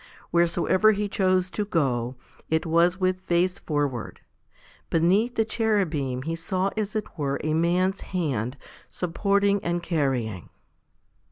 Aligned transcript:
Wheresoever 0.31 0.93
He 0.93 1.07
chose 1.07 1.51
to 1.51 1.63
go, 1.63 2.15
it 2.49 2.65
was 2.65 2.99
with 2.99 3.21
face 3.21 3.59
forward. 3.59 4.21
Beneath 4.89 5.35
the 5.35 5.45
Cherubim 5.45 6.23
he 6.23 6.35
saw 6.35 6.71
as 6.75 6.95
it 6.95 7.19
were 7.19 7.39
a 7.43 7.53
man's 7.53 8.01
hand 8.01 8.57
supporting 8.89 9.63
and 9.63 9.83
carrying. 9.83 10.49